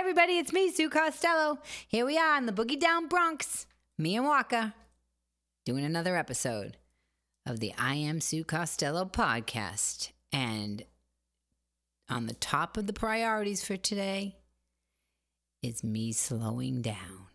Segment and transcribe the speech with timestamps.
[0.00, 0.38] everybody.
[0.38, 1.58] It's me, Sue Costello.
[1.86, 3.66] Here we are in the Boogie Down Bronx.
[3.98, 4.72] Me and Walker,
[5.66, 6.78] doing another episode
[7.44, 10.12] of the I Am Sue Costello podcast.
[10.32, 10.84] And
[12.08, 14.36] on the top of the priorities for today
[15.62, 17.26] is me slowing down.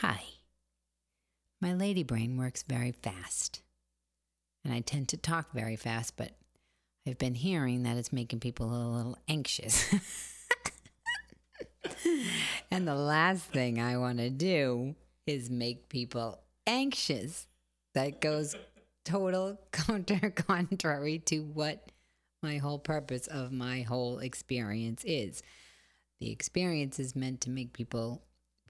[0.00, 0.22] Hi.
[1.60, 3.62] My lady brain works very fast.
[4.64, 6.30] And I tend to talk very fast, but
[7.04, 9.92] I've been hearing that it's making people a little anxious.
[12.70, 14.94] and the last thing I want to do
[15.26, 17.46] is make people anxious.
[17.94, 18.56] That goes
[19.04, 21.90] total counter contrary to what
[22.42, 25.42] my whole purpose of my whole experience is.
[26.20, 28.22] The experience is meant to make people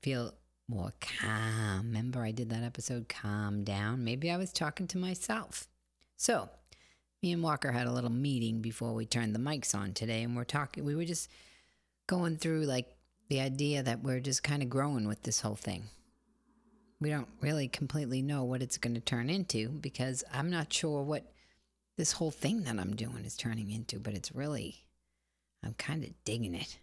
[0.03, 0.35] feel
[0.69, 1.87] more calm.
[1.87, 4.05] Remember, I did that episode, Calm Down?
[4.05, 5.69] Maybe I was talking to myself.
[6.17, 6.49] So,
[7.23, 10.37] me and Walker had a little meeting before we turned the mics on today, and
[10.37, 11.31] we're talking, we were just
[12.07, 12.95] going through like
[13.29, 15.85] the idea that we're just kind of growing with this whole thing.
[17.01, 21.03] We don't really completely know what it's going to turn into because I'm not sure
[21.03, 21.33] what
[21.97, 24.87] this whole thing that I'm doing is turning into, but it's really,
[25.63, 26.79] I'm kind of digging it.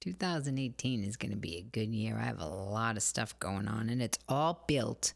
[0.00, 2.18] 2018 is going to be a good year.
[2.18, 5.12] I have a lot of stuff going on, and it's all built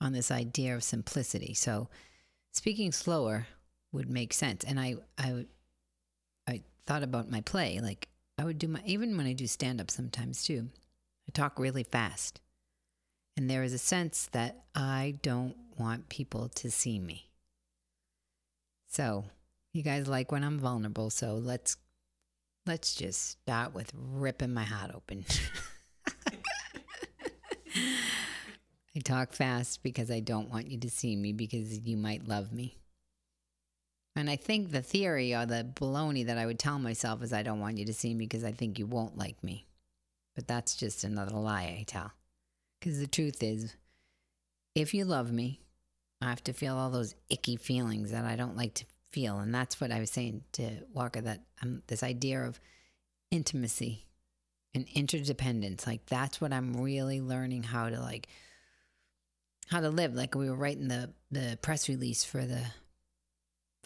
[0.00, 1.54] on this idea of simplicity.
[1.54, 1.88] So,
[2.52, 3.46] speaking slower
[3.92, 4.64] would make sense.
[4.64, 5.46] And I, I,
[6.48, 7.80] I thought about my play.
[7.80, 8.08] Like
[8.40, 10.68] I would do my even when I do stand up sometimes too.
[11.28, 12.40] I talk really fast,
[13.36, 17.28] and there is a sense that I don't want people to see me.
[18.88, 19.26] So,
[19.74, 21.10] you guys like when I'm vulnerable.
[21.10, 21.76] So let's
[22.66, 25.26] let's just start with ripping my heart open.
[28.96, 32.54] I talk fast because I don't want you to see me because you might love
[32.54, 32.79] me.
[34.20, 37.42] And I think the theory or the baloney that I would tell myself is I
[37.42, 39.64] don't want you to see me because I think you won't like me.
[40.34, 42.12] But that's just another lie I tell.
[42.78, 43.74] Because the truth is,
[44.74, 45.62] if you love me,
[46.20, 49.38] I have to feel all those icky feelings that I don't like to feel.
[49.38, 52.60] And that's what I was saying to Walker that um, this idea of
[53.30, 54.04] intimacy
[54.74, 58.28] and interdependence, like that's what I'm really learning how to like,
[59.68, 60.14] how to live.
[60.14, 62.66] Like we were writing the, the press release for the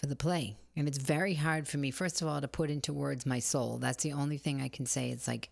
[0.05, 0.55] for the play.
[0.77, 3.79] And it's very hard for me, first of all, to put into words my soul.
[3.79, 5.11] That's the only thing I can say.
[5.11, 5.49] It's like,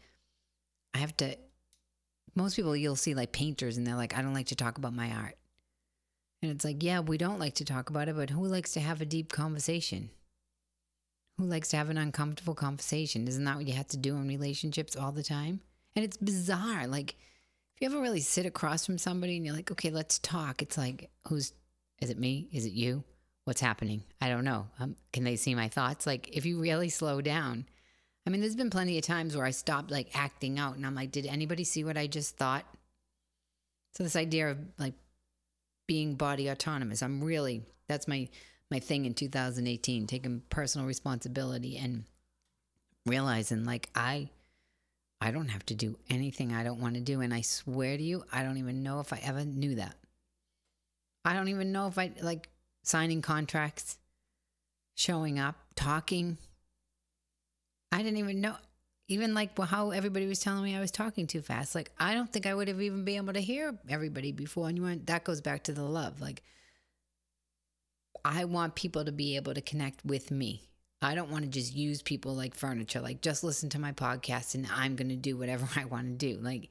[0.93, 1.39] I have to,
[2.35, 4.93] most people you'll see like painters and they're like, I don't like to talk about
[4.93, 5.37] my art.
[6.43, 8.81] And it's like, yeah, we don't like to talk about it, but who likes to
[8.81, 10.11] have a deep conversation?
[11.39, 13.27] Who likes to have an uncomfortable conversation?
[13.27, 15.61] Isn't that what you have to do in relationships all the time?
[15.97, 16.87] And it's bizarre.
[16.87, 17.17] Like,
[17.75, 20.77] if you ever really sit across from somebody and you're like, okay, let's talk, it's
[20.77, 21.55] like, who's,
[22.03, 22.49] is it me?
[22.53, 23.05] Is it you?
[23.45, 24.03] What's happening.
[24.21, 24.67] I don't know.
[24.79, 26.07] Um, can they see my thoughts?
[26.07, 27.67] Like, if you really slow down,
[28.27, 30.95] I mean, there's been plenty of times where I stopped like acting out and I'm
[30.95, 32.65] like, did anybody see what I just thought?
[33.95, 34.95] So, this idea of like
[35.89, 38.29] being body autonomous, I'm really, that's my,
[38.71, 42.05] my thing in 2018, taking personal responsibility and
[43.07, 44.31] realizing like I,
[45.21, 47.21] I don't have to do anything I don't want to do.
[47.21, 49.97] And I swear to you, I don't even know if I ever knew that.
[51.25, 52.49] I don't even know if I like
[52.83, 53.99] signing contracts,
[54.95, 56.39] showing up, talking.
[57.91, 58.57] I didn't even know,
[59.09, 61.75] even like how everybody was telling me I was talking too fast.
[61.75, 64.69] Like, I don't think I would have even been able to hear everybody before.
[64.69, 66.21] And you want, that goes back to the love.
[66.21, 66.43] Like,
[68.25, 70.69] I want people to be able to connect with me.
[71.01, 74.55] I don't want to just use people like furniture, like just listen to my podcast
[74.55, 76.39] and I'm going to do whatever I want to do.
[76.41, 76.71] Like,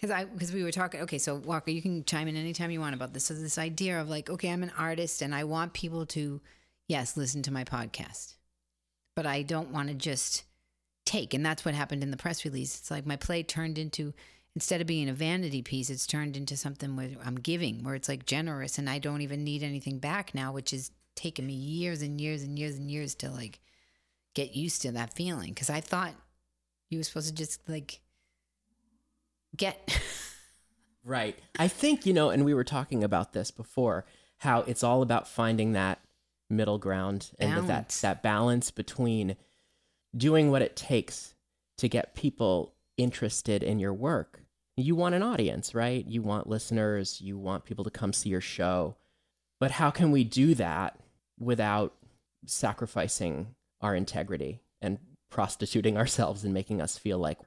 [0.00, 1.00] because I because we were talking.
[1.02, 3.24] Okay, so Walker, you can chime in anytime you want about this.
[3.24, 6.40] So this idea of like, okay, I'm an artist and I want people to,
[6.88, 8.34] yes, listen to my podcast,
[9.14, 10.44] but I don't want to just
[11.04, 11.34] take.
[11.34, 12.78] And that's what happened in the press release.
[12.78, 14.14] It's like my play turned into
[14.56, 18.08] instead of being a vanity piece, it's turned into something where I'm giving, where it's
[18.08, 22.02] like generous, and I don't even need anything back now, which is taken me years
[22.02, 23.60] and years and years and years to like
[24.34, 25.50] get used to that feeling.
[25.50, 26.14] Because I thought
[26.88, 28.00] you were supposed to just like
[29.56, 30.00] get.
[31.04, 31.38] right.
[31.58, 34.04] I think, you know, and we were talking about this before,
[34.38, 36.00] how it's all about finding that
[36.48, 39.36] middle ground and that that balance between
[40.16, 41.34] doing what it takes
[41.78, 44.40] to get people interested in your work.
[44.76, 46.04] You want an audience, right?
[46.06, 48.96] You want listeners, you want people to come see your show.
[49.58, 50.98] But how can we do that
[51.38, 51.94] without
[52.46, 54.98] sacrificing our integrity and
[55.30, 57.38] prostituting ourselves and making us feel like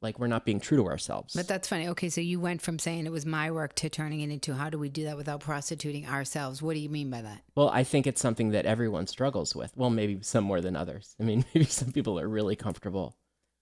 [0.00, 1.34] like we're not being true to ourselves.
[1.34, 1.88] But that's funny.
[1.88, 4.70] Okay, so you went from saying it was my work to turning it into how
[4.70, 6.62] do we do that without prostituting ourselves?
[6.62, 7.42] What do you mean by that?
[7.54, 9.72] Well, I think it's something that everyone struggles with.
[9.76, 11.14] Well, maybe some more than others.
[11.20, 13.16] I mean, maybe some people are really comfortable.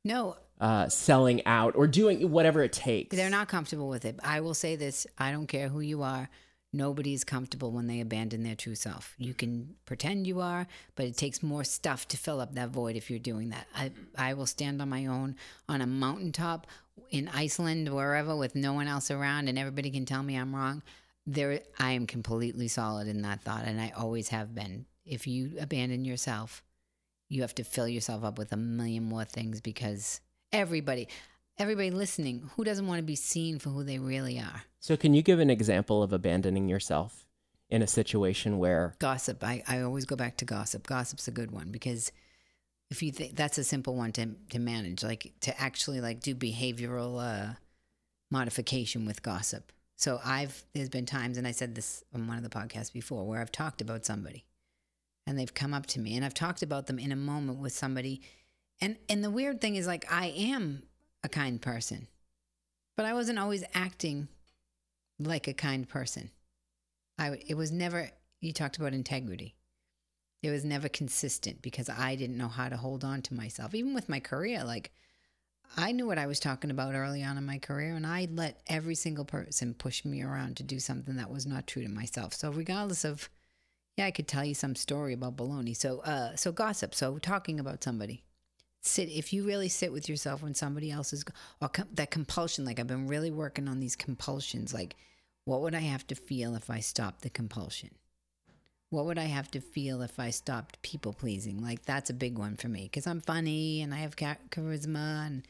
[0.05, 3.15] No, uh, selling out or doing whatever it takes.
[3.15, 4.19] They're not comfortable with it.
[4.23, 6.29] I will say this I don't care who you are.
[6.77, 9.15] Nobody is comfortable when they abandon their true self.
[9.17, 12.97] You can pretend you are, but it takes more stuff to fill up that void
[12.97, 13.67] if you're doing that.
[13.75, 15.37] I, I will stand on my own
[15.71, 16.67] on a mountaintop
[17.11, 20.83] in Iceland, wherever, with no one else around, and everybody can tell me I'm wrong.
[21.27, 24.85] There, I am completely solid in that thought, and I always have been.
[25.07, 26.63] If you abandon yourself,
[27.31, 30.21] you have to fill yourself up with a million more things because
[30.53, 31.09] everybody,
[31.59, 34.63] everybody listening, who doesn't want to be seen for who they really are?
[34.81, 37.27] So, can you give an example of abandoning yourself
[37.69, 39.43] in a situation where gossip?
[39.43, 40.87] I, I always go back to gossip.
[40.87, 42.13] Gossip's a good one because
[42.91, 46.35] if you think that's a simple one to to manage, like to actually like do
[46.35, 47.55] behavioral uh,
[48.31, 49.73] modification with gossip.
[49.97, 53.27] So I've there's been times, and I said this on one of the podcasts before,
[53.27, 54.45] where I've talked about somebody,
[55.27, 57.73] and they've come up to me, and I've talked about them in a moment with
[57.73, 58.21] somebody,
[58.81, 60.83] and and the weird thing is like I am
[61.27, 62.07] a kind person,
[62.97, 64.29] but I wasn't always acting
[65.19, 66.31] like a kind person.
[67.19, 69.57] I it was never you talked about integrity.
[70.43, 73.75] It was never consistent because I didn't know how to hold on to myself.
[73.75, 74.93] Even with my career, like
[75.77, 78.63] I knew what I was talking about early on in my career, and I let
[78.69, 82.35] every single person push me around to do something that was not true to myself.
[82.35, 83.29] So regardless of,
[83.97, 85.77] yeah, I could tell you some story about baloney.
[85.77, 86.95] So, uh, so gossip.
[86.95, 88.23] So talking about somebody,
[88.87, 91.25] sit if you really sit with yourself when somebody else is
[91.61, 94.97] or com- that compulsion like i've been really working on these compulsions like
[95.45, 97.91] what would i have to feel if i stopped the compulsion?
[98.91, 101.63] What would i have to feel if i stopped people pleasing?
[101.63, 105.47] Like that's a big one for me because i'm funny and i have charisma and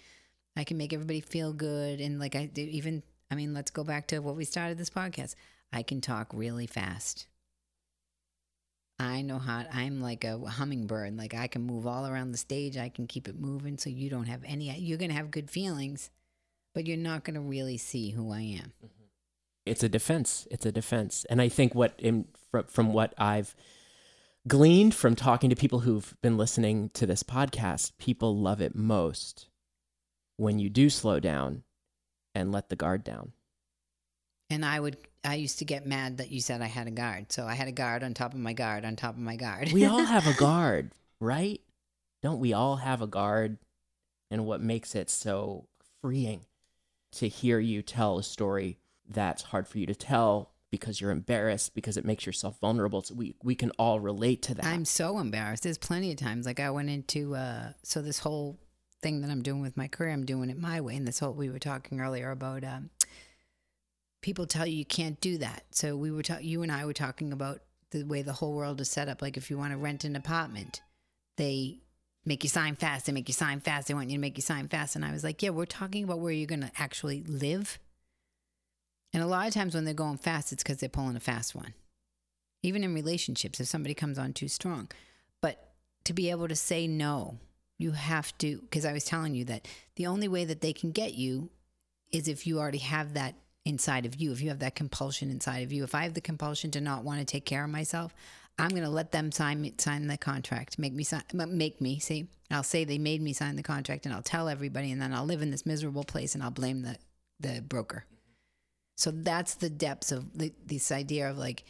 [0.56, 3.84] i can make everybody feel good and like i do even i mean let's go
[3.84, 5.34] back to what we started this podcast.
[5.72, 7.26] I can talk really fast
[8.98, 11.16] I know how I'm like a hummingbird.
[11.16, 12.76] Like I can move all around the stage.
[12.76, 15.50] I can keep it moving so you don't have any you're going to have good
[15.50, 16.10] feelings,
[16.74, 18.72] but you're not going to really see who I am.
[18.84, 19.04] Mm-hmm.
[19.66, 20.46] It's a defense.
[20.50, 21.26] It's a defense.
[21.28, 23.54] And I think what in, from, from what I've
[24.48, 29.48] gleaned from talking to people who've been listening to this podcast, people love it most
[30.36, 31.64] when you do slow down
[32.34, 33.32] and let the guard down.
[34.50, 37.32] And I would I used to get mad that you said I had a guard.
[37.32, 39.72] So I had a guard on top of my guard on top of my guard.
[39.72, 41.60] we all have a guard, right?
[42.22, 43.58] Don't we all have a guard?
[44.30, 45.66] And what makes it so
[46.00, 46.44] freeing
[47.12, 48.78] to hear you tell a story
[49.08, 53.02] that's hard for you to tell because you're embarrassed because it makes yourself vulnerable.
[53.02, 54.64] So we we can all relate to that.
[54.64, 55.62] I'm so embarrassed.
[55.62, 58.58] There's plenty of times like I went into uh so this whole
[59.02, 60.96] thing that I'm doing with my career, I'm doing it my way.
[60.96, 62.90] And this whole we were talking earlier about um
[64.26, 65.62] people tell you you can't do that.
[65.70, 67.60] So we were ta- you and I were talking about
[67.92, 69.22] the way the whole world is set up.
[69.22, 70.80] Like if you want to rent an apartment,
[71.36, 71.78] they
[72.24, 73.06] make you sign fast.
[73.06, 73.86] They make you sign fast.
[73.86, 74.96] They want you to make you sign fast.
[74.96, 77.78] And I was like, yeah, we're talking about where you're going to actually live.
[79.12, 81.54] And a lot of times when they're going fast, it's because they're pulling a fast
[81.54, 81.74] one.
[82.64, 84.88] Even in relationships, if somebody comes on too strong.
[85.40, 87.38] But to be able to say no,
[87.78, 90.90] you have to, because I was telling you that the only way that they can
[90.90, 91.50] get you
[92.10, 95.64] is if you already have that inside of you, if you have that compulsion inside
[95.64, 98.14] of you, if I have the compulsion to not want to take care of myself,
[98.58, 102.28] I'm going to let them sign sign the contract, make me sign, make me see.
[102.50, 105.26] I'll say they made me sign the contract, and I'll tell everybody, and then I'll
[105.26, 106.96] live in this miserable place, and I'll blame the
[107.40, 108.06] the broker.
[108.96, 111.64] So that's the depths of the, this idea of like.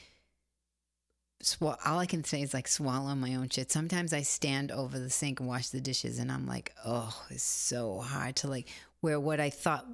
[1.42, 3.72] Sw- all I can say is like swallow my own shit.
[3.72, 7.42] Sometimes I stand over the sink and wash the dishes, and I'm like, oh, it's
[7.42, 8.68] so hard to like
[9.00, 9.86] where what I thought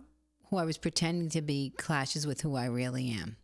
[0.52, 3.36] who I was pretending to be clashes with who I really am.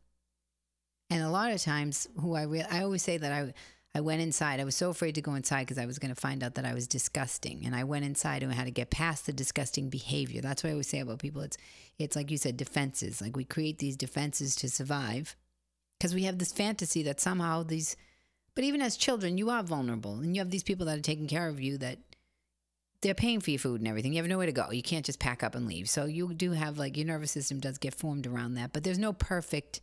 [1.08, 3.54] And a lot of times, who I really, I always say that I,
[3.94, 4.60] I went inside.
[4.60, 6.66] I was so afraid to go inside because I was going to find out that
[6.66, 7.64] I was disgusting.
[7.64, 10.42] And I went inside and had to get past the disgusting behavior.
[10.42, 11.40] That's what I always say about people.
[11.40, 11.56] It's,
[11.98, 13.22] it's like you said, defenses.
[13.22, 15.34] Like we create these defenses to survive
[15.98, 17.96] because we have this fantasy that somehow these,
[18.54, 21.26] but even as children, you are vulnerable and you have these people that are taking
[21.26, 22.00] care of you that
[23.00, 24.12] they're paying for your food and everything.
[24.12, 24.70] You have nowhere to go.
[24.70, 25.88] You can't just pack up and leave.
[25.88, 28.98] So you do have like your nervous system does get formed around that, but there's
[28.98, 29.80] no perfect.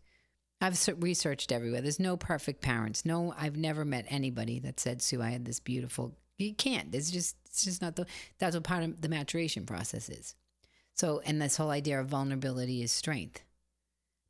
[0.61, 1.81] I've researched everywhere.
[1.81, 3.05] There's no perfect parents.
[3.05, 6.93] No, I've never met anybody that said, "Sue, I had this beautiful." You can't.
[6.93, 8.05] It's just it's just not the.
[8.39, 10.35] That's what part of the maturation process is.
[10.93, 13.43] So, and this whole idea of vulnerability is strength.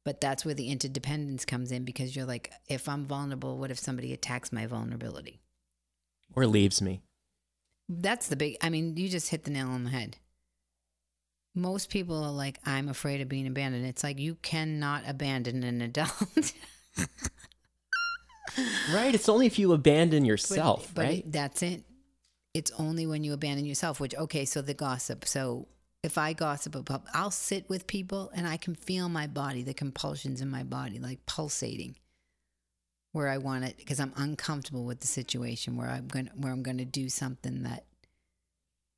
[0.03, 3.79] But that's where the interdependence comes in because you're like, if I'm vulnerable, what if
[3.79, 5.41] somebody attacks my vulnerability?
[6.35, 7.01] Or leaves me.
[7.87, 10.17] That's the big, I mean, you just hit the nail on the head.
[11.53, 13.85] Most people are like, I'm afraid of being abandoned.
[13.85, 16.11] It's like you cannot abandon an adult.
[18.93, 19.15] right.
[19.15, 21.31] It's only if you abandon yourself, but, but right?
[21.31, 21.83] that's it.
[22.53, 25.25] It's only when you abandon yourself, which, okay, so the gossip.
[25.25, 25.67] So
[26.03, 29.73] if I gossip about, I'll sit with people and I can feel my body, the
[29.73, 31.95] compulsions in my body, like pulsating
[33.15, 36.63] where I want it because I'm uncomfortable with the situation where I'm going where I'm
[36.63, 37.85] going to do something that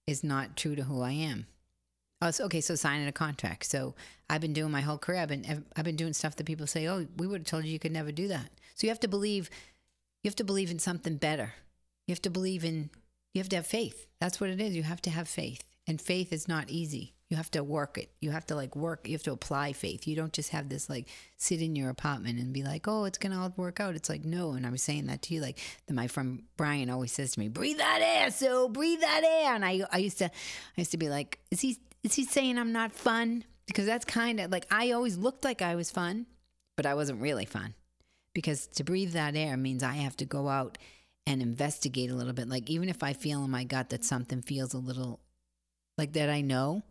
[0.08, 1.46] is not true to who I am.
[2.20, 2.62] Oh, so, okay.
[2.62, 3.66] So signing a contract.
[3.66, 3.94] So
[4.28, 5.20] I've been doing my whole career.
[5.20, 7.72] I've been I've been doing stuff that people say, "Oh, we would have told you
[7.72, 9.52] you could never do that." So you have to believe.
[10.24, 11.54] You have to believe in something better.
[12.08, 12.90] You have to believe in.
[13.36, 14.08] You have to have faith.
[14.20, 14.76] That's what it is.
[14.76, 17.14] You have to have faith, and faith is not easy.
[17.30, 18.10] You have to work it.
[18.22, 19.06] You have to like work.
[19.08, 20.08] You have to apply faith.
[20.08, 23.18] You don't just have this like sit in your apartment and be like, oh, it's
[23.18, 23.96] gonna all work out.
[23.96, 24.54] It's like no.
[24.54, 25.42] And I was saying that to you.
[25.42, 28.32] Like the, my friend Brian always says to me, breathe that air.
[28.32, 29.54] So breathe that air.
[29.54, 30.32] And I I used to I
[30.78, 33.44] used to be like, is he is he saying I'm not fun?
[33.66, 36.28] Because that's kind of like I always looked like I was fun,
[36.78, 37.74] but I wasn't really fun.
[38.34, 40.78] Because to breathe that air means I have to go out
[41.26, 42.48] and investigate a little bit.
[42.48, 45.20] Like even if I feel in my gut that something feels a little
[45.98, 46.84] like that, I know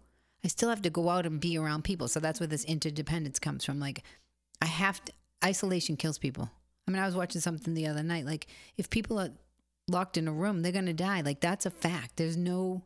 [0.46, 2.06] I still have to go out and be around people.
[2.06, 3.80] So that's where this interdependence comes from.
[3.80, 4.04] Like,
[4.62, 5.12] I have to,
[5.44, 6.48] isolation kills people.
[6.86, 8.26] I mean, I was watching something the other night.
[8.26, 9.30] Like, if people are
[9.88, 11.22] locked in a room, they're going to die.
[11.22, 12.16] Like, that's a fact.
[12.16, 12.84] There's no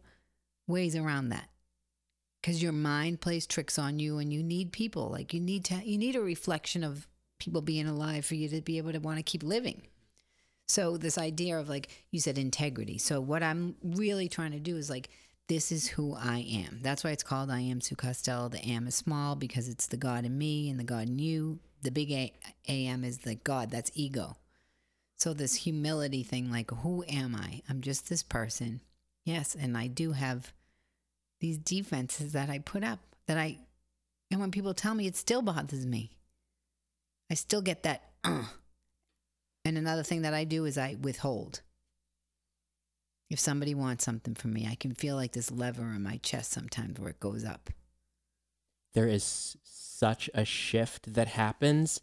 [0.66, 1.50] ways around that.
[2.40, 5.10] Because your mind plays tricks on you and you need people.
[5.10, 7.06] Like, you need to, you need a reflection of
[7.38, 9.82] people being alive for you to be able to want to keep living.
[10.66, 12.96] So, this idea of like, you said integrity.
[12.96, 15.10] So, what I'm really trying to do is like,
[15.50, 16.78] this is who I am.
[16.80, 18.49] That's why it's called I am Sue Costello.
[18.49, 21.59] The am is small because it's the God in me and the God in you.
[21.83, 22.33] The big a-
[22.69, 24.37] am is the God, that's ego.
[25.16, 27.62] So, this humility thing, like, who am I?
[27.69, 28.80] I'm just this person.
[29.25, 30.52] Yes, and I do have
[31.40, 33.59] these defenses that I put up that I,
[34.30, 36.12] and when people tell me, it still bothers me.
[37.28, 38.45] I still get that, uh.
[39.64, 41.61] And another thing that I do is I withhold.
[43.30, 46.50] If somebody wants something from me, I can feel like this lever in my chest
[46.50, 47.70] sometimes where it goes up.
[48.92, 52.00] There is such a shift that happens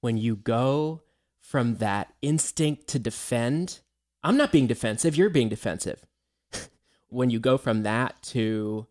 [0.00, 1.02] when you go
[1.38, 3.80] from that instinct to defend.
[4.22, 6.06] I'm not being defensive, you're being defensive.
[7.10, 8.86] when you go from that to,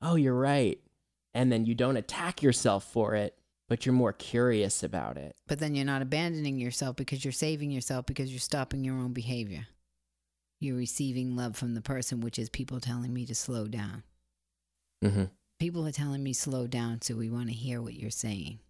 [0.00, 0.78] oh, you're right.
[1.34, 3.36] And then you don't attack yourself for it,
[3.68, 5.34] but you're more curious about it.
[5.48, 9.12] But then you're not abandoning yourself because you're saving yourself because you're stopping your own
[9.12, 9.66] behavior
[10.60, 14.02] you're receiving love from the person, which is people telling me to slow down.
[15.02, 15.24] Mm-hmm.
[15.58, 18.60] People are telling me slow down, so we want to hear what you're saying.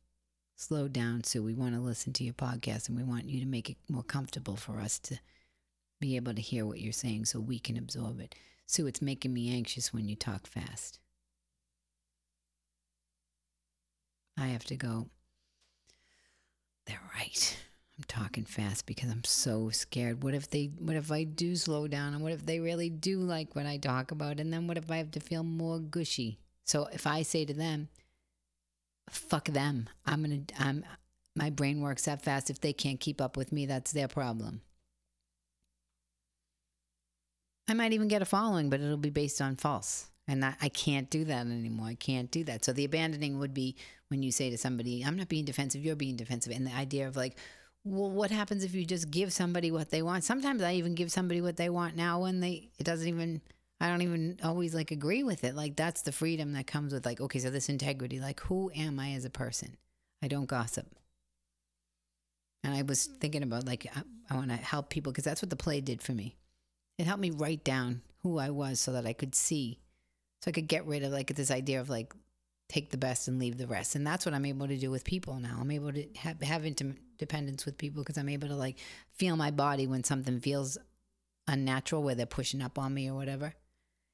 [0.56, 3.46] Slow down, so we want to listen to your podcast, and we want you to
[3.46, 5.18] make it more comfortable for us to
[6.00, 8.34] be able to hear what you're saying, so we can absorb it.
[8.66, 11.00] So it's making me anxious when you talk fast.
[14.38, 15.08] I have to go.
[16.86, 17.56] They're right.
[18.00, 20.22] I'm talking fast because I'm so scared.
[20.22, 23.18] What if they what if I do slow down and what if they really do
[23.18, 26.38] like what I talk about and then what if I have to feel more gushy?
[26.64, 27.88] So if I say to them,
[29.10, 29.90] fuck them.
[30.06, 30.84] I'm going to I'm
[31.36, 34.62] my brain works that fast if they can't keep up with me, that's their problem.
[37.68, 40.06] I might even get a following, but it'll be based on false.
[40.26, 41.88] And that, I can't do that anymore.
[41.88, 42.64] I can't do that.
[42.64, 43.76] So the abandoning would be
[44.08, 46.52] when you say to somebody, I'm not being defensive, you're being defensive.
[46.52, 47.36] And the idea of like,
[47.84, 50.24] well, what happens if you just give somebody what they want?
[50.24, 53.40] Sometimes I even give somebody what they want now when they, it doesn't even,
[53.80, 55.54] I don't even always like agree with it.
[55.54, 59.00] Like that's the freedom that comes with like, okay, so this integrity, like who am
[59.00, 59.76] I as a person?
[60.22, 60.86] I don't gossip.
[62.62, 63.14] And I was hmm.
[63.14, 66.02] thinking about like, I, I want to help people because that's what the play did
[66.02, 66.36] for me.
[66.98, 69.80] It helped me write down who I was so that I could see,
[70.42, 72.12] so I could get rid of like this idea of like,
[72.70, 73.96] take the best and leave the rest.
[73.96, 75.58] And that's what I'm able to do with people now.
[75.60, 78.78] I'm able to have, have intimate dependence with people because I'm able to like
[79.12, 80.78] feel my body when something feels
[81.48, 83.54] unnatural, where they're pushing up on me or whatever.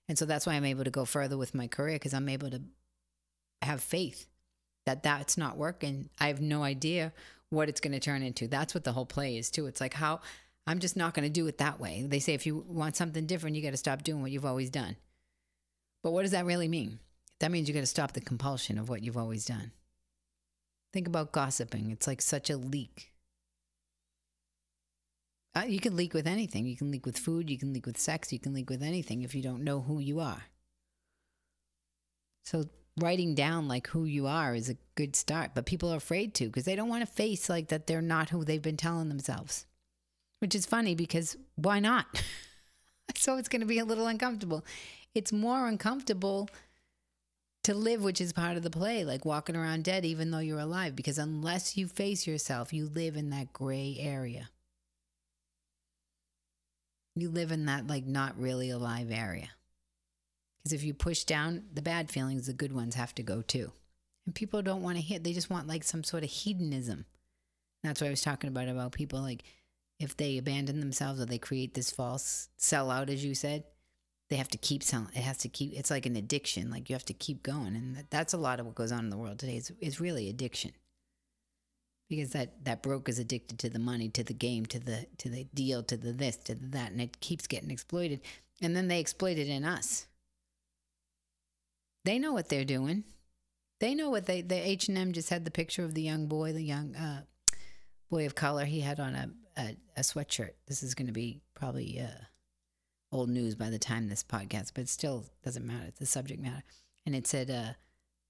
[0.09, 2.51] And so that's why I'm able to go further with my career because I'm able
[2.51, 2.63] to
[3.63, 4.27] have faith
[4.87, 6.09] that that's not working.
[6.19, 7.13] I have no idea
[7.51, 8.49] what it's going to turn into.
[8.49, 9.67] That's what the whole play is too.
[9.67, 10.21] It's like how
[10.67, 12.05] I'm just not going to do it that way.
[12.07, 14.71] They say if you want something different, you got to stop doing what you've always
[14.71, 14.97] done.
[16.03, 17.01] But what does that really mean?
[17.41, 19.73] That means you got to stop the compulsion of what you've always done.
[20.93, 21.91] Think about gossiping.
[21.91, 23.13] It's like such a leak.
[25.55, 26.67] Uh, you can leak with anything.
[26.67, 27.51] You can leak with food.
[27.51, 28.33] You can leak with sex.
[28.33, 30.45] You can leak with anything if you don't know who you are.
[32.45, 32.65] So
[32.99, 36.47] writing down like who you are is a good start, but people are afraid to
[36.47, 39.67] because they don't want to face like that they're not who they've been telling themselves.
[40.41, 42.23] Which is funny because why not?
[43.17, 44.65] so it's going to be a little uncomfortable.
[45.15, 46.49] It's more uncomfortable
[47.67, 50.61] to live, which is part of the play, like walking around dead even though you're
[50.61, 54.51] alive, because unless you face yourself, you live in that gray area.
[57.17, 59.49] You live in that, like, not really alive area.
[60.59, 63.73] Because if you push down the bad feelings, the good ones have to go too.
[64.27, 67.05] And people don't want to hit, they just want like some sort of hedonism.
[67.83, 69.43] That's what I was talking about about people like
[69.99, 73.65] if they abandon themselves or they create this false sellout, as you said,
[74.29, 75.11] they have to keep selling.
[75.15, 75.73] It has to keep.
[75.75, 76.71] It's like an addiction.
[76.71, 79.11] Like you have to keep going, and that's a lot of what goes on in
[79.11, 79.57] the world today.
[79.57, 80.73] Is is really addiction,
[82.11, 85.29] because that that broke is addicted to the money, to the game, to the to
[85.29, 88.21] the deal, to the this, to the that, and it keeps getting exploited.
[88.61, 90.07] And then they exploit it in us.
[92.05, 93.05] They know what they're doing.
[93.79, 94.41] They know what they.
[94.41, 97.23] The H and M just had the picture of the young boy, the young uh,
[98.11, 98.65] boy of color.
[98.65, 100.53] He had on a a, a sweatshirt.
[100.67, 102.01] This is going to be probably.
[102.01, 102.25] Uh,
[103.13, 105.87] old news by the time this podcast, but it still doesn't matter.
[105.89, 106.65] It's the subject matter.
[107.05, 107.73] And it said, uh,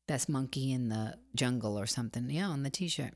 [0.06, 2.28] best monkey in the jungle or something.
[2.30, 3.14] Yeah, on the t shirt.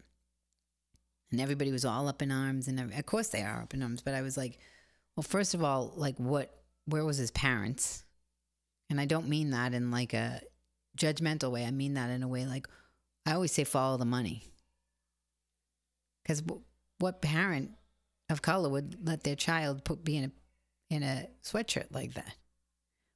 [1.30, 2.66] And everybody was all up in arms.
[2.66, 4.02] And of course they are up in arms.
[4.02, 4.58] But I was like,
[5.16, 6.50] well, first of all, like, what,
[6.86, 8.04] where was his parents?
[8.88, 10.40] And I don't mean that in like a
[10.98, 11.64] judgmental way.
[11.64, 12.66] I mean that in a way like,
[13.24, 14.42] I always say follow the money.
[16.22, 16.62] Because w-
[16.98, 17.72] what parent
[18.28, 20.32] of color would let their child put, be in a
[20.90, 22.35] in a sweatshirt like that.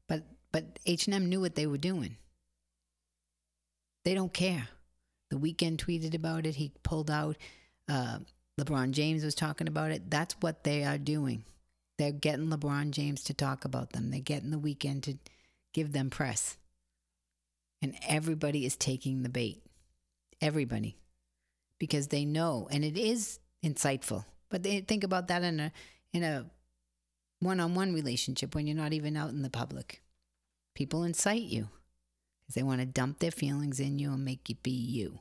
[0.08, 2.16] But but H&M knew what they were doing.
[4.04, 4.68] They don't care.
[5.30, 6.54] The Weeknd tweeted about it.
[6.54, 7.36] He pulled out.
[7.88, 8.18] Uh,
[8.60, 10.10] LeBron James was talking about it.
[10.10, 11.44] That's what they are doing.
[11.98, 14.10] They're getting LeBron James to talk about them.
[14.10, 15.18] They're getting the Weeknd to
[15.72, 16.56] give them press.
[17.82, 19.62] And everybody is taking the bait.
[20.40, 20.96] Everybody.
[21.78, 24.24] Because they know, and it is insightful.
[24.50, 25.72] But they think about that in a
[26.12, 26.46] in a
[27.44, 30.02] one on one relationship when you're not even out in the public.
[30.74, 31.68] People incite you
[32.42, 35.20] because they want to dump their feelings in you and make you be you.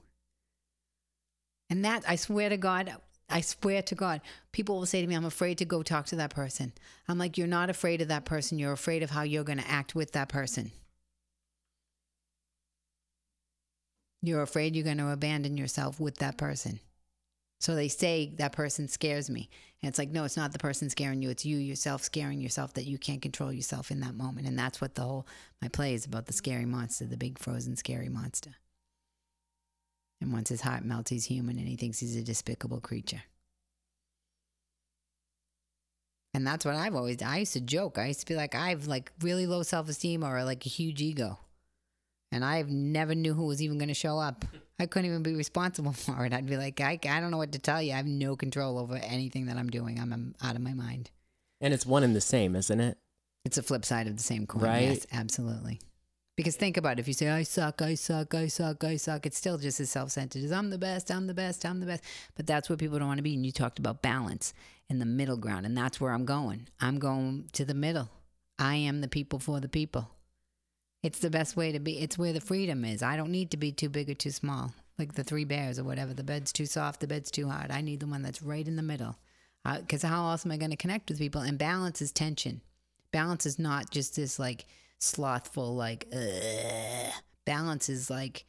[1.70, 2.94] And that, I swear to God,
[3.30, 6.16] I swear to God, people will say to me, I'm afraid to go talk to
[6.18, 6.74] that person.
[7.08, 8.60] I'm like, you're not afraid of that person.
[8.60, 10.72] You're afraid of how you're going to act with that person.
[14.22, 16.80] You're afraid you're going to abandon yourself with that person.
[17.64, 19.50] So they say that person scares me.
[19.82, 21.30] And it's like, no, it's not the person scaring you.
[21.30, 24.48] It's you yourself scaring yourself that you can't control yourself in that moment.
[24.48, 25.26] And that's what the whole,
[25.62, 28.50] my play is about the scary monster, the big frozen scary monster.
[30.20, 33.24] And once his heart melts, he's human and he thinks he's a despicable creature.
[36.34, 37.98] And that's what I've always, I used to joke.
[37.98, 40.70] I used to be like, I have like really low self esteem or like a
[40.70, 41.40] huge ego.
[42.30, 44.44] And I've never knew who was even going to show up.
[44.80, 46.34] I couldn't even be responsible for it.
[46.34, 47.94] I'd be like, I, I don't know what to tell you.
[47.94, 50.00] I have no control over anything that I'm doing.
[50.00, 51.12] I'm, I'm out of my mind.
[51.62, 52.98] And it's one and the same, isn't it?
[53.46, 54.64] It's a flip side of the same coin.
[54.64, 54.82] Right.
[54.84, 55.80] Yes, absolutely.
[56.36, 57.00] Because think about it.
[57.00, 59.92] If you say, I suck, I suck, I suck, I suck, it's still just as
[59.92, 62.04] self centered as I'm the best, I'm the best, I'm the best.
[62.36, 63.36] But that's what people don't want to be.
[63.36, 64.54] And you talked about balance
[64.90, 65.66] in the middle ground.
[65.66, 66.68] And that's where I'm going.
[66.80, 68.10] I'm going to the middle.
[68.58, 70.10] I am the people for the people.
[71.04, 72.00] It's the best way to be.
[72.00, 73.04] It's where the freedom is.
[73.04, 75.84] I don't need to be too big or too small, like the three bears or
[75.84, 76.14] whatever.
[76.14, 77.72] The bed's too soft, the bed's too hard.
[77.72, 79.18] I need the one that's right in the middle.
[79.66, 81.42] Because uh, how else am I going to connect with people?
[81.42, 82.62] And balance is tension.
[83.12, 84.66] Balance is not just this like
[85.00, 87.14] slothful, like, Ugh.
[87.46, 88.46] balance is like,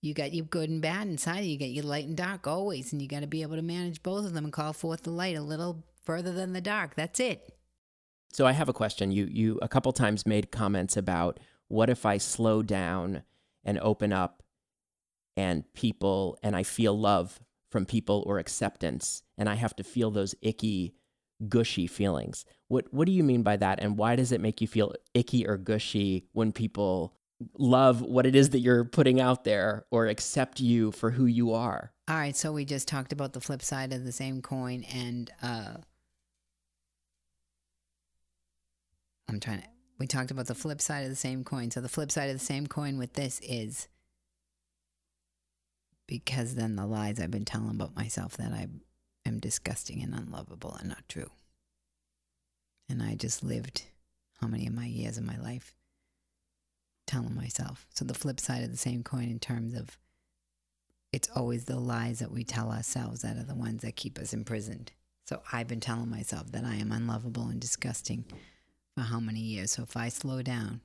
[0.00, 1.56] you got your good and bad inside you.
[1.56, 4.26] get your light and dark always, and you got to be able to manage both
[4.26, 6.94] of them and call forth the light a little further than the dark.
[6.94, 7.56] That's it.
[8.32, 9.12] So I have a question.
[9.12, 11.38] You you a couple times made comments about
[11.68, 13.22] what if I slow down
[13.64, 14.42] and open up
[15.36, 20.10] and people and I feel love from people or acceptance and I have to feel
[20.10, 20.94] those icky
[21.48, 22.44] gushy feelings.
[22.68, 25.46] What what do you mean by that and why does it make you feel icky
[25.46, 27.14] or gushy when people
[27.58, 31.52] love what it is that you're putting out there or accept you for who you
[31.52, 31.92] are?
[32.08, 35.32] All right, so we just talked about the flip side of the same coin and
[35.42, 35.74] uh
[39.28, 41.70] I'm trying to we talked about the flip side of the same coin.
[41.70, 43.88] So the flip side of the same coin with this is
[46.06, 48.68] because then the lies I've been telling about myself that I
[49.26, 51.30] am disgusting and unlovable are not true.
[52.88, 53.84] And I just lived
[54.40, 55.74] how many of my years of my life
[57.06, 57.86] telling myself.
[57.94, 59.98] So the flip side of the same coin in terms of
[61.12, 64.32] it's always the lies that we tell ourselves that are the ones that keep us
[64.32, 64.92] imprisoned.
[65.26, 68.24] So I've been telling myself that I am unlovable and disgusting
[68.94, 69.72] for how many years.
[69.72, 70.80] So if I slow down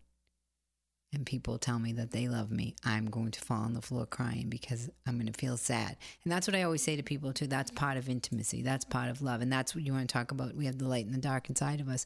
[1.13, 4.05] and people tell me that they love me, I'm going to fall on the floor
[4.05, 5.97] crying because I'm going to feel sad.
[6.23, 7.47] And that's what I always say to people too.
[7.47, 8.61] That's part of intimacy.
[8.61, 9.41] That's part of love.
[9.41, 10.55] And that's what you want to talk about.
[10.55, 12.05] We have the light and the dark inside of us.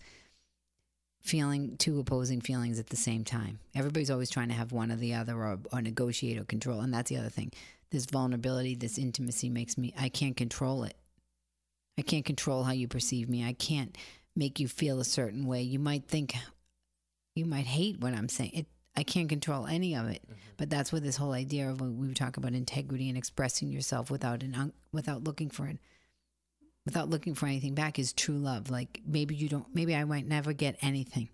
[1.21, 3.59] Feeling two opposing feelings at the same time.
[3.73, 6.81] Everybody's always trying to have one or the other or, or negotiate or control.
[6.81, 7.53] And that's the other thing.
[7.91, 10.95] This vulnerability, this intimacy makes me, I can't control it.
[11.97, 13.45] I can't control how you perceive me.
[13.45, 13.97] I can't
[14.35, 15.61] make you feel a certain way.
[15.61, 16.35] You might think
[17.35, 18.51] you might hate what I'm saying.
[18.53, 18.65] It
[18.95, 20.21] I can't control any of it.
[20.23, 20.39] Mm-hmm.
[20.57, 24.11] But that's where this whole idea of when we talk about integrity and expressing yourself
[24.11, 25.79] without an without looking for it,
[26.85, 28.69] without looking for anything back is true love.
[28.69, 31.29] Like maybe you don't, maybe I might never get anything,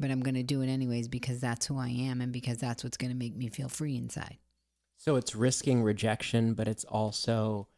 [0.00, 2.82] but I'm going to do it anyways because that's who I am and because that's
[2.82, 4.38] what's going to make me feel free inside.
[4.96, 7.68] So it's risking rejection, but it's also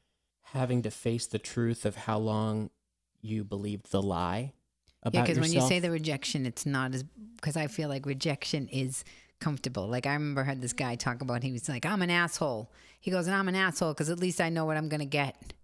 [0.43, 2.71] having to face the truth of how long
[3.23, 4.53] you believed the lie
[5.03, 7.05] about yeah, because when you say the rejection, it's not as
[7.37, 9.05] because I feel like rejection is
[9.41, 9.89] comfortable.
[9.89, 12.71] Like I remember I heard this guy talk about he was like, I'm an asshole.
[13.01, 15.55] He goes, and I'm an asshole because at least I know what I'm gonna get.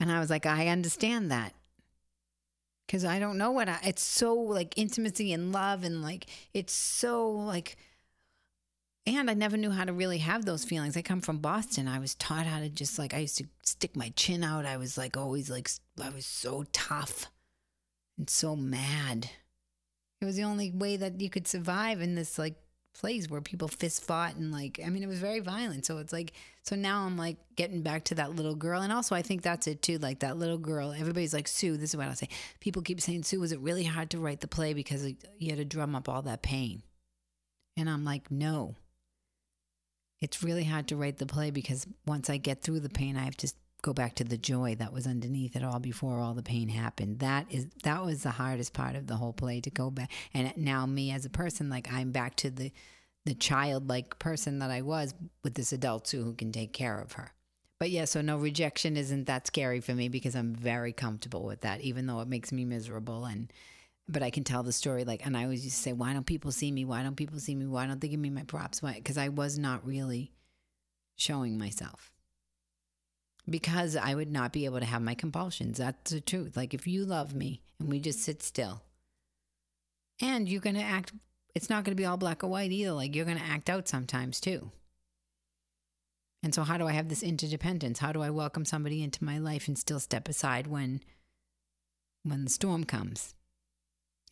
[0.00, 1.54] And I was like, I understand that.
[2.88, 6.72] Cause I don't know what I it's so like intimacy and love and like it's
[6.72, 7.76] so like
[9.16, 10.96] and I never knew how to really have those feelings.
[10.96, 11.88] I come from Boston.
[11.88, 14.66] I was taught how to just like I used to stick my chin out.
[14.66, 15.70] I was like always like
[16.02, 17.26] I was so tough
[18.18, 19.30] and so mad.
[20.20, 22.56] It was the only way that you could survive in this like
[22.98, 25.86] place where people fist fought and like I mean it was very violent.
[25.86, 29.14] So it's like so now I'm like getting back to that little girl and also
[29.14, 30.92] I think that's it too like that little girl.
[30.92, 32.28] Everybody's like Sue, this is what I'll say.
[32.60, 35.06] People keep saying Sue was it really hard to write the play because
[35.38, 36.82] you had to drum up all that pain.
[37.76, 38.74] And I'm like no.
[40.20, 43.24] It's really hard to write the play because once I get through the pain I
[43.24, 43.52] have to
[43.82, 47.20] go back to the joy that was underneath it all before all the pain happened.
[47.20, 50.10] That is that was the hardest part of the whole play to go back.
[50.34, 52.72] And now me as a person, like I'm back to the
[53.24, 57.12] the childlike person that I was with this adult Sue who can take care of
[57.12, 57.32] her.
[57.78, 61.60] But yeah, so no rejection isn't that scary for me because I'm very comfortable with
[61.60, 63.52] that, even though it makes me miserable and
[64.08, 66.26] but I can tell the story like and I always used to say, Why don't
[66.26, 66.84] people see me?
[66.84, 67.66] Why don't people see me?
[67.66, 68.82] Why don't they give me my props?
[68.82, 70.32] Why because I was not really
[71.16, 72.12] showing myself
[73.48, 75.78] because I would not be able to have my compulsions.
[75.78, 76.56] That's the truth.
[76.56, 78.82] Like if you love me and we just sit still,
[80.20, 81.12] and you're going to act,
[81.54, 82.92] it's not going to be all black or white either.
[82.92, 84.70] Like you're going to act out sometimes too.
[86.42, 87.98] And so, how do I have this interdependence?
[87.98, 91.00] How do I welcome somebody into my life and still step aside when,
[92.22, 93.34] when the storm comes,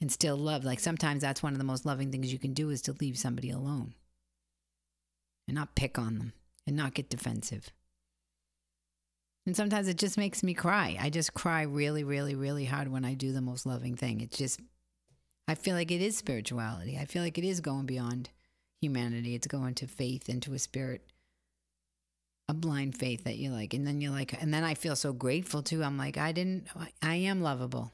[0.01, 0.65] and still love?
[0.65, 3.19] Like sometimes that's one of the most loving things you can do is to leave
[3.19, 3.95] somebody alone,
[5.49, 6.33] and not pick on them,
[6.67, 7.71] and not get defensive.
[9.47, 10.97] And sometimes it just makes me cry.
[11.01, 14.21] I just cry really, really, really hard when I do the most loving thing.
[14.21, 14.59] It's just,
[15.47, 16.99] I feel like it is spirituality.
[17.01, 18.31] I feel like it is going beyond
[18.81, 19.37] humanity.
[19.37, 21.03] It's going to faith, into a spirit,
[22.49, 23.73] a blind faith that you like.
[23.73, 25.85] And then you're like, and then I feel so grateful too.
[25.85, 26.67] I'm like, I didn't,
[27.01, 27.93] I am lovable.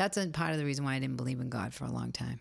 [0.00, 2.10] That's a part of the reason why I didn't believe in God for a long
[2.10, 2.40] time.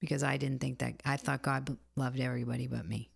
[0.00, 3.10] Because I didn't think that, I thought God loved everybody but me.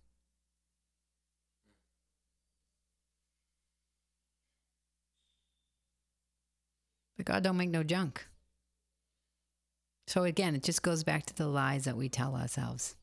[7.17, 8.27] But God don't make no junk.
[10.05, 12.95] So again, it just goes back to the lies that we tell ourselves.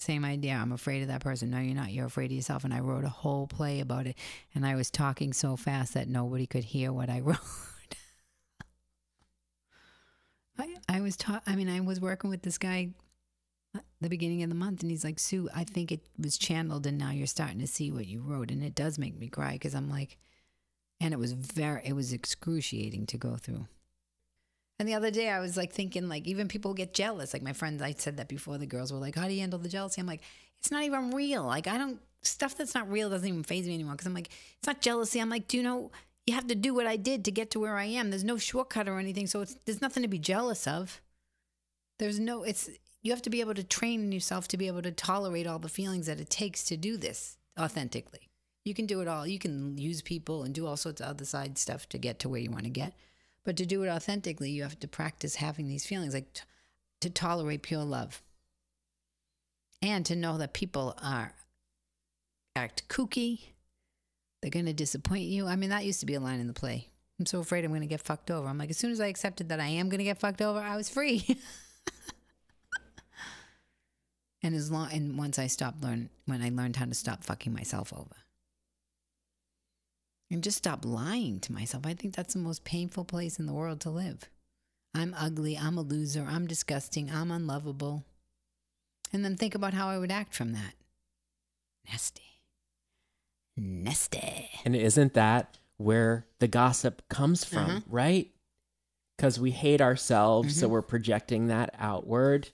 [0.00, 0.52] Same idea.
[0.52, 1.48] I'm afraid of that person.
[1.48, 1.92] No, you're not.
[1.92, 2.64] You're afraid of yourself.
[2.64, 4.18] And I wrote a whole play about it.
[4.54, 7.38] And I was talking so fast that nobody could hear what I wrote.
[10.88, 12.90] I, was taught, I mean, I was working with this guy
[13.76, 16.86] uh, the beginning of the month and he's like, Sue, I think it was channeled
[16.86, 18.50] and now you're starting to see what you wrote.
[18.50, 20.18] And it does make me cry because I'm like,
[21.00, 23.66] and it was very it was excruciating to go through.
[24.78, 27.32] And the other day i was like thinking like even people get jealous.
[27.32, 29.58] Like my friends i said that before the girls were like how do you handle
[29.58, 30.00] the jealousy?
[30.00, 30.22] I'm like
[30.58, 31.44] it's not even real.
[31.44, 34.30] Like i don't stuff that's not real doesn't even phase me anymore because i'm like
[34.58, 35.20] it's not jealousy.
[35.20, 35.90] I'm like do you know
[36.26, 38.36] you have to do what i did to get to where i am there's no
[38.36, 41.00] shortcut or anything so it's there's nothing to be jealous of
[41.98, 42.68] there's no it's
[43.02, 45.68] you have to be able to train yourself to be able to tolerate all the
[45.68, 48.30] feelings that it takes to do this authentically
[48.64, 49.26] you can do it all.
[49.26, 52.28] You can use people and do all sorts of other side stuff to get to
[52.28, 52.94] where you want to get.
[53.44, 56.42] But to do it authentically, you have to practice having these feelings, like t-
[57.00, 58.22] to tolerate pure love.
[59.82, 61.32] And to know that people are
[62.54, 63.40] act kooky.
[64.40, 65.46] They're going to disappoint you.
[65.46, 66.88] I mean, that used to be a line in the play.
[67.18, 68.48] I'm so afraid I'm going to get fucked over.
[68.48, 70.58] I'm like, as soon as I accepted that I am going to get fucked over,
[70.58, 71.26] I was free.
[74.42, 77.52] and as long and once I stopped learn when I learned how to stop fucking
[77.52, 78.16] myself over
[80.30, 81.84] and just stop lying to myself.
[81.84, 84.28] I think that's the most painful place in the world to live.
[84.94, 85.58] I'm ugly.
[85.58, 86.26] I'm a loser.
[86.28, 87.10] I'm disgusting.
[87.10, 88.04] I'm unlovable.
[89.12, 90.74] And then think about how I would act from that.
[91.88, 92.29] Nasty.
[93.60, 94.48] Nasty.
[94.64, 97.80] And isn't that where the gossip comes from, uh-huh.
[97.88, 98.30] right?
[99.16, 100.60] Because we hate ourselves, mm-hmm.
[100.60, 102.48] so we're projecting that outward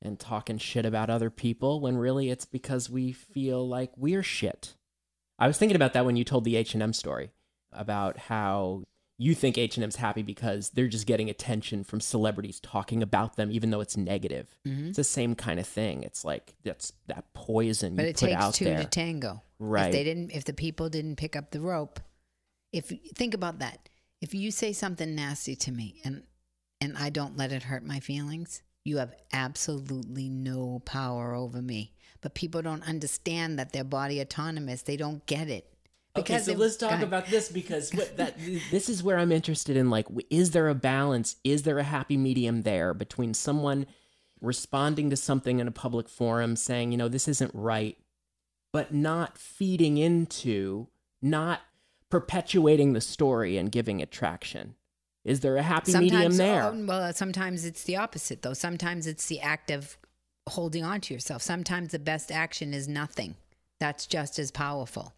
[0.00, 4.74] and talking shit about other people when really it's because we feel like we're shit.
[5.38, 7.30] I was thinking about that when you told the H&M story
[7.72, 8.84] about how
[9.18, 13.70] you think H&M's happy because they're just getting attention from celebrities talking about them even
[13.70, 14.56] though it's negative.
[14.66, 14.88] Mm-hmm.
[14.88, 16.02] It's the same kind of thing.
[16.02, 19.42] It's like that's that poison but you it put takes out two to tango.
[19.60, 19.86] Right.
[19.86, 22.00] If they didn't if the people didn't pick up the rope,
[22.72, 23.88] if think about that.
[24.20, 26.24] If you say something nasty to me and
[26.80, 31.92] and I don't let it hurt my feelings, you have absolutely no power over me.
[32.22, 34.82] But people don't understand that they're body autonomous.
[34.82, 35.66] They don't get it.
[36.16, 38.36] Okay, so let's talk about this because what that
[38.70, 41.36] this is where I'm interested in like is there a balance?
[41.44, 43.86] Is there a happy medium there between someone
[44.40, 47.98] responding to something in a public forum saying, you know, this isn't right,
[48.72, 50.88] but not feeding into,
[51.22, 51.60] not
[52.10, 54.74] perpetuating the story and giving it traction?
[55.24, 56.64] Is there a happy sometimes, medium there?
[56.64, 58.54] Oh, well, sometimes it's the opposite though.
[58.54, 59.98] Sometimes it's the act of
[60.48, 61.42] holding on to yourself.
[61.42, 63.36] Sometimes the best action is nothing.
[63.78, 65.14] That's just as powerful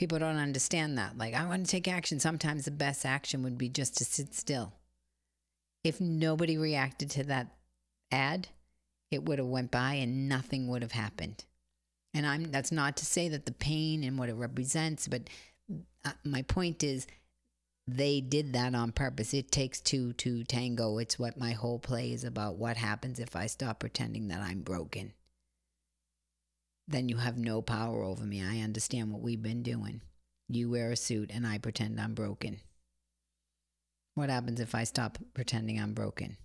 [0.00, 1.18] people don't understand that.
[1.18, 2.20] Like, I want to take action.
[2.20, 4.72] Sometimes the best action would be just to sit still.
[5.84, 7.48] If nobody reacted to that
[8.10, 8.48] ad,
[9.10, 11.44] it would have went by and nothing would have happened.
[12.12, 15.22] And I'm that's not to say that the pain and what it represents, but
[16.04, 17.06] uh, my point is
[17.86, 19.32] they did that on purpose.
[19.32, 20.98] It takes two to tango.
[20.98, 22.56] It's what my whole play is about.
[22.56, 25.12] What happens if I stop pretending that I'm broken?
[26.90, 28.42] then you have no power over me.
[28.42, 30.00] I understand what we've been doing.
[30.48, 32.60] You wear a suit and I pretend I'm broken.
[34.16, 36.36] What happens if I stop pretending I'm broken?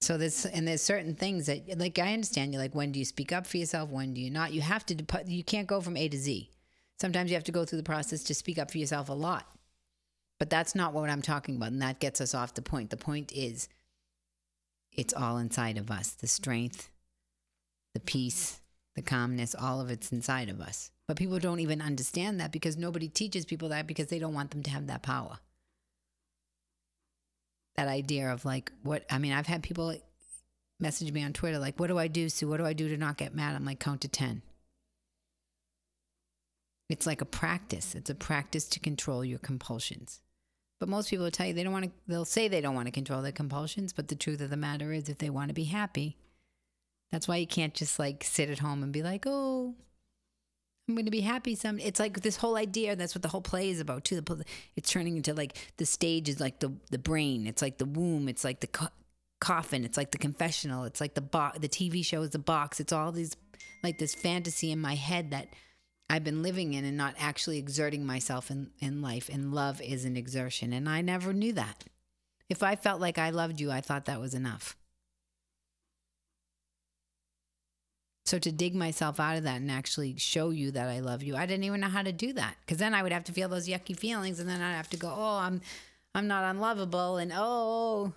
[0.00, 3.04] So there's and there's certain things that like I understand you like when do you
[3.04, 5.80] speak up for yourself when do you not you have to dep- you can't go
[5.80, 6.50] from A to Z.
[7.00, 9.46] Sometimes you have to go through the process to speak up for yourself a lot.
[10.38, 12.90] But that's not what I'm talking about and that gets us off the point.
[12.90, 13.68] The point is
[14.92, 16.10] it's all inside of us.
[16.10, 16.90] The strength,
[17.94, 18.60] the peace,
[18.94, 20.90] the calmness, all of it's inside of us.
[21.06, 24.50] But people don't even understand that because nobody teaches people that because they don't want
[24.50, 25.38] them to have that power.
[27.76, 29.94] That idea of like, what, I mean, I've had people
[30.80, 32.48] message me on Twitter, like, what do I do, Sue?
[32.48, 33.54] What do I do to not get mad?
[33.54, 34.42] I'm like, count to 10.
[36.88, 37.94] It's like a practice.
[37.94, 40.20] It's a practice to control your compulsions.
[40.78, 42.86] But most people will tell you they don't want to, they'll say they don't want
[42.86, 43.92] to control their compulsions.
[43.92, 46.16] But the truth of the matter is, if they want to be happy,
[47.10, 49.74] that's why you can't just like sit at home and be like, oh,
[50.88, 51.56] I'm going to be happy.
[51.56, 51.78] Some.
[51.80, 52.94] It's like this whole idea.
[52.94, 54.20] That's what the whole play is about too.
[54.20, 54.44] The
[54.76, 57.46] It's turning into like the stage is like the the brain.
[57.46, 58.28] It's like the womb.
[58.28, 58.88] It's like the co-
[59.40, 59.84] coffin.
[59.84, 60.84] It's like the confessional.
[60.84, 61.58] It's like the box.
[61.58, 62.78] The TV show is the box.
[62.78, 63.36] It's all these
[63.82, 65.48] like this fantasy in my head that
[66.08, 69.28] I've been living in and not actually exerting myself in in life.
[69.28, 70.72] And love is an exertion.
[70.72, 71.82] And I never knew that.
[72.48, 74.76] If I felt like I loved you, I thought that was enough.
[78.26, 81.36] So to dig myself out of that and actually show you that I love you,
[81.36, 83.48] I didn't even know how to do that because then I would have to feel
[83.48, 85.60] those yucky feelings, and then I'd have to go, oh, I'm,
[86.12, 88.12] I'm not unlovable, and oh,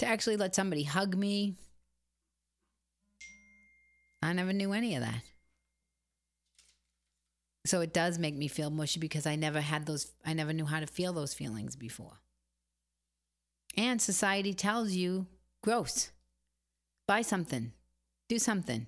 [0.00, 1.54] to actually let somebody hug me.
[4.22, 5.22] I never knew any of that.
[7.64, 10.66] So it does make me feel mushy because I never had those, I never knew
[10.66, 12.20] how to feel those feelings before.
[13.74, 15.26] And society tells you,
[15.62, 16.10] gross,
[17.06, 17.72] buy something,
[18.28, 18.86] do something.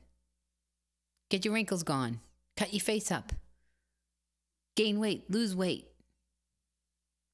[1.31, 2.21] Get your wrinkles gone.
[2.57, 3.33] Cut your face up.
[4.77, 5.87] Gain weight, lose weight.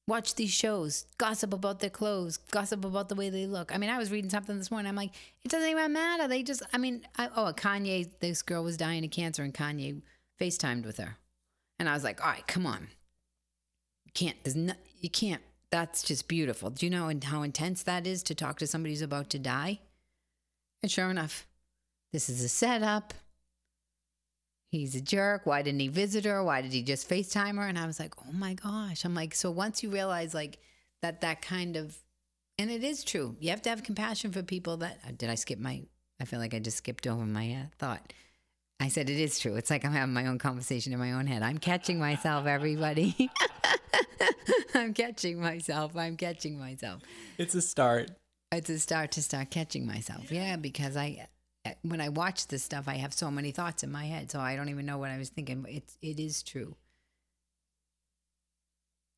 [0.07, 3.75] Watch these shows, gossip about their clothes, gossip about the way they look.
[3.75, 4.87] I mean, I was reading something this morning.
[4.87, 5.11] I'm like,
[5.43, 6.29] it doesn't even matter.
[6.29, 10.01] They just, I mean, I, oh, Kanye, this girl was dying of cancer, and Kanye
[10.39, 11.17] FaceTimed with her.
[11.77, 12.87] And I was like, all right, come on.
[14.05, 16.69] You can't, there's no, you can't, that's just beautiful.
[16.69, 19.79] Do you know how intense that is to talk to somebody who's about to die?
[20.81, 21.45] And sure enough,
[22.13, 23.13] this is a setup
[24.69, 25.45] he's a jerk.
[25.45, 26.43] Why didn't he visit her?
[26.43, 27.67] Why did he just FaceTime her?
[27.67, 29.05] And I was like, oh my gosh.
[29.05, 30.59] I'm like, so once you realize like
[31.01, 31.97] that, that kind of,
[32.57, 33.35] and it is true.
[33.39, 35.83] You have to have compassion for people that, uh, did I skip my,
[36.19, 38.13] I feel like I just skipped over my uh, thought.
[38.79, 39.55] I said, it is true.
[39.55, 41.41] It's like I'm having my own conversation in my own head.
[41.41, 43.31] I'm catching myself, everybody.
[44.75, 45.95] I'm catching myself.
[45.95, 47.01] I'm catching myself.
[47.39, 48.11] It's a start.
[48.51, 50.31] It's a start to start catching myself.
[50.31, 51.27] Yeah, because I,
[51.81, 54.55] when I watch this stuff, I have so many thoughts in my head, so I
[54.55, 55.65] don't even know what I was thinking.
[55.67, 56.75] It's it is true.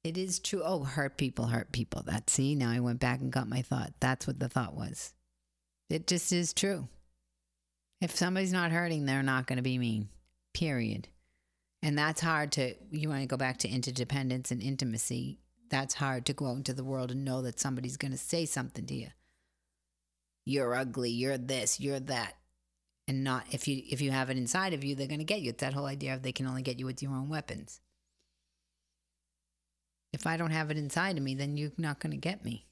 [0.04, 0.62] It is true.
[0.64, 2.04] Oh, hurt people, hurt people.
[2.04, 3.94] That see now I went back and got my thought.
[4.00, 5.14] That's what the thought was.
[5.90, 6.88] It just is true.
[8.02, 10.10] If somebody's not hurting, they're not going to be mean.
[10.54, 11.10] Period.
[11.84, 12.76] And that's hard to.
[12.92, 15.40] You want to go back to interdependence and intimacy.
[15.70, 18.46] That's hard to go out into the world and know that somebody's going to say
[18.46, 19.08] something to you.
[20.46, 21.12] You're ugly.
[21.12, 21.80] You're this.
[21.80, 22.36] You're that
[23.10, 25.42] and not if you if you have it inside of you they're going to get
[25.42, 27.82] you it's that whole idea of they can only get you with your own weapons
[30.12, 32.66] If I don't have it inside of me, then you're not going to get me.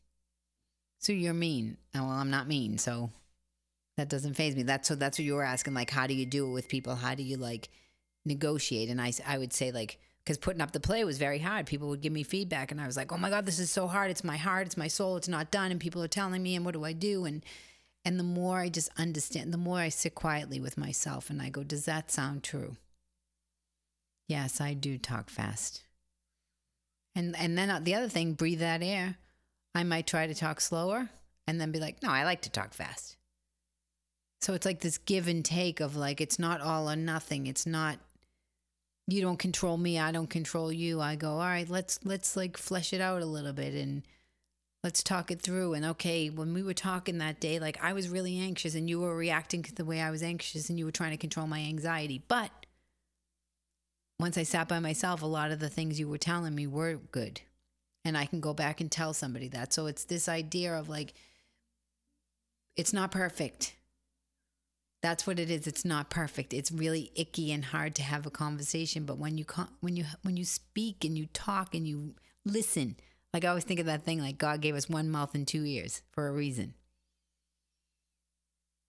[1.00, 1.78] So you're mean.
[1.96, 3.12] Oh, well, I'm not mean, so
[3.98, 4.64] that doesn't phase me.
[4.64, 5.74] That's so that's what you were asking.
[5.74, 6.96] Like, how do you do it with people?
[6.96, 7.70] How do you like
[8.26, 8.90] negotiate?
[8.90, 11.68] And I, I would say like, because putting up the play was very hard.
[11.68, 13.88] People would give me feedback, and I was like, oh my god, this is so
[13.88, 14.10] hard.
[14.10, 16.66] It's my heart, it's my soul, it's not done, and people are telling me, and
[16.66, 17.26] what do I do?
[17.26, 17.46] And
[18.08, 21.50] and the more I just understand, the more I sit quietly with myself, and I
[21.50, 22.78] go, does that sound true?
[24.30, 25.84] Yes, I do talk fast.
[27.16, 29.18] And and then uh, the other thing, breathe that air.
[29.76, 31.10] I might try to talk slower
[31.48, 33.18] and then be like, no, I like to talk fast.
[34.40, 37.46] So it's like this give and take of like, it's not all or nothing.
[37.46, 38.00] It's not,
[39.08, 40.00] you don't control me.
[40.00, 41.02] I don't control you.
[41.02, 44.04] I go, all right, let's, let's like flesh it out a little bit and
[44.84, 45.74] let's talk it through.
[45.74, 49.00] And okay, when we were talking that day, like I was really anxious and you
[49.00, 51.60] were reacting to the way I was anxious and you were trying to control my
[51.60, 52.24] anxiety.
[52.28, 52.52] But
[54.20, 56.96] once I sat by myself, a lot of the things you were telling me were
[56.96, 57.42] good
[58.08, 59.74] and I can go back and tell somebody that.
[59.74, 61.14] So it's this idea of like,
[62.76, 63.76] it's not perfect.
[65.04, 65.68] That's what it is.
[65.68, 66.54] It's not perfect.
[66.54, 69.04] It's really icky and hard to have a conversation.
[69.04, 69.46] But when you
[69.82, 72.96] when you when you speak and you talk and you listen,
[73.34, 75.66] like I always think of that thing, like God gave us one mouth and two
[75.66, 76.74] ears for a reason.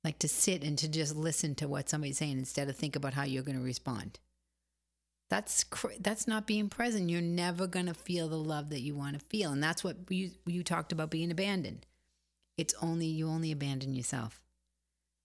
[0.04, 3.14] Like to sit and to just listen to what somebody's saying instead of think about
[3.14, 4.20] how you're going to respond.
[5.28, 5.64] That's
[6.00, 7.10] that's not being present.
[7.10, 10.30] You're never gonna feel the love that you want to feel, and that's what you
[10.46, 11.84] you talked about being abandoned.
[12.56, 14.40] It's only you only abandon yourself.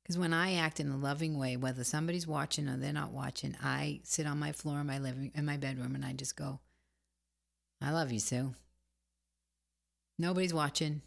[0.04, 3.56] Because when I act in a loving way, whether somebody's watching or they're not watching,
[3.63, 6.60] I sit on my floor in my living in my bedroom and I just go,
[7.80, 8.56] "I love you, Sue."
[10.19, 11.02] Nobody's watching,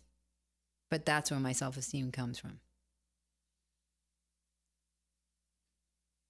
[0.90, 2.60] but that's where my self esteem comes from.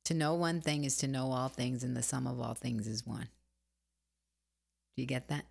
[0.04, 2.86] To know one thing is to know all things, and the sum of all things
[2.86, 3.28] is one.
[4.96, 5.46] Do you get that?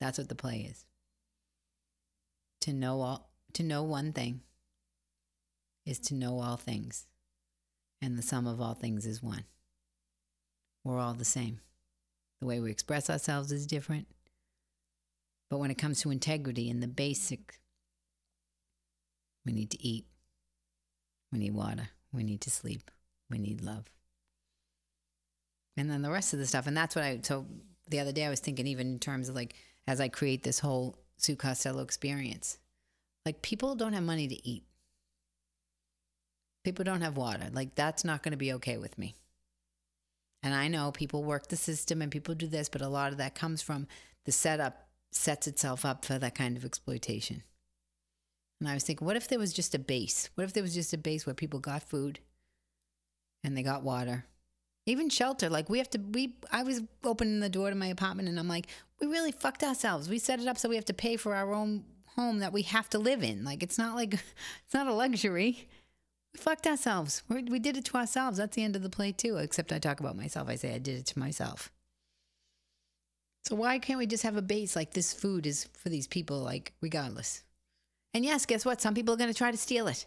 [0.00, 0.84] That's what the play is.
[2.62, 4.42] To know all to know one thing
[5.86, 7.06] is to know all things,
[8.02, 9.44] and the sum of all things is one.
[10.84, 11.60] We're all the same.
[12.40, 14.06] The way we express ourselves is different.
[15.50, 17.58] But when it comes to integrity and the basic,
[19.46, 20.06] we need to eat,
[21.32, 22.90] we need water, we need to sleep,
[23.30, 23.86] we need love.
[25.76, 26.66] And then the rest of the stuff.
[26.66, 27.46] And that's what I, so
[27.88, 29.54] the other day I was thinking, even in terms of like,
[29.86, 32.58] as I create this whole Sue Costello experience,
[33.24, 34.64] like people don't have money to eat.
[36.64, 37.48] People don't have water.
[37.52, 39.14] Like that's not going to be okay with me.
[40.42, 43.18] And I know people work the system and people do this, but a lot of
[43.18, 43.86] that comes from
[44.24, 47.42] the setup sets itself up for that kind of exploitation.
[48.60, 50.30] And I was thinking, what if there was just a base?
[50.34, 52.18] What if there was just a base where people got food
[53.44, 54.24] and they got water.
[54.86, 58.28] Even shelter, like we have to, we, I was opening the door to my apartment
[58.28, 58.66] and I'm like,
[59.00, 60.08] we really fucked ourselves.
[60.08, 61.84] We set it up so we have to pay for our own
[62.16, 63.44] home that we have to live in.
[63.44, 64.14] Like it's not like,
[64.64, 65.68] it's not a luxury.
[66.32, 67.22] We fucked ourselves.
[67.28, 68.38] we we did it to ourselves.
[68.38, 69.36] That's the end of the play too.
[69.36, 70.48] Except I talk about myself.
[70.48, 71.70] I say I did it to myself.
[73.44, 76.40] So why can't we just have a base like this food is for these people,
[76.40, 77.42] like regardless?
[78.14, 78.80] And yes, guess what?
[78.80, 80.06] Some people are going to try to steal it.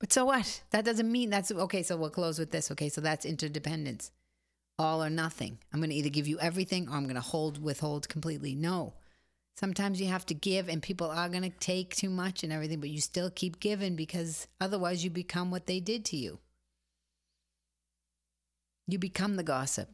[0.00, 0.62] But so what?
[0.70, 1.82] That doesn't mean that's okay.
[1.82, 2.70] So we'll close with this.
[2.70, 4.10] Okay, so that's interdependence,
[4.78, 5.58] all or nothing.
[5.72, 8.54] I'm going to either give you everything or I'm going to hold, withhold completely.
[8.54, 8.94] No.
[9.56, 12.78] Sometimes you have to give, and people are going to take too much and everything,
[12.78, 16.38] but you still keep giving because otherwise you become what they did to you.
[18.86, 19.90] You become the gossip.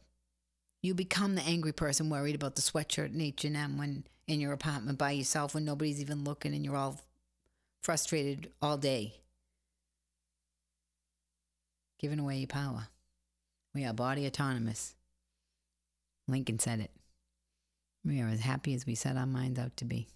[0.85, 4.99] You become the angry person worried about the sweatshirt in H&M when in your apartment
[4.99, 7.01] by yourself when nobody's even looking and you're all
[7.81, 9.15] frustrated all day
[11.97, 12.89] giving away your power.
[13.73, 14.93] We are body autonomous.
[16.27, 16.91] Lincoln said it.
[18.03, 20.07] We are as happy as we set our minds out to be.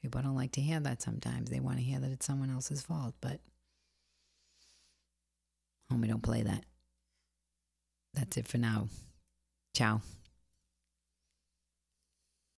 [0.00, 1.50] People don't like to hear that sometimes.
[1.50, 3.40] They want to hear that it's someone else's fault, but
[5.92, 6.64] homie, don't play that.
[8.14, 8.86] That's it for now.
[9.72, 10.02] Ciao.